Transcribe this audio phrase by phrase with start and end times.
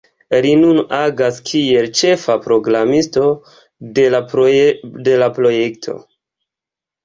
[0.43, 3.27] Li nun agas kiel ĉefa programisto
[4.01, 5.99] de la projekto.